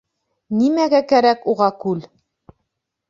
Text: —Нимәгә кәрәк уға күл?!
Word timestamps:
—Нимәгә 0.61 1.03
кәрәк 1.13 1.45
уға 1.53 1.71
күл?! 1.85 2.03